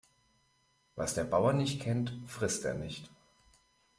Was 0.95 1.13
der 1.13 1.25
Bauer 1.25 1.53
nicht 1.53 1.79
kennt, 1.83 2.17
frisst 2.25 2.65
er 2.65 2.73
nicht. 2.73 3.11